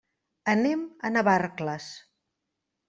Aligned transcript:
Anem 0.53 0.81
a 1.03 1.11
Navarcles. 1.13 1.93